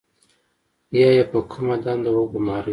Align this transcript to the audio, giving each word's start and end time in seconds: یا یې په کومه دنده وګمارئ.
یا 0.99 1.09
یې 1.17 1.23
په 1.31 1.39
کومه 1.51 1.75
دنده 1.83 2.09
وګمارئ. 2.13 2.69